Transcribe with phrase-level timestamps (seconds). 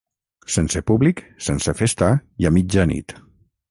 [0.53, 2.11] Sense públic, sense festa
[2.45, 3.21] i a mitjanit.